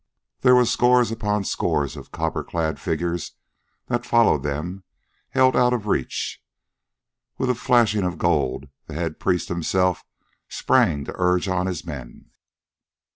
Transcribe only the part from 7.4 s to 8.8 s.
a flashing of gold,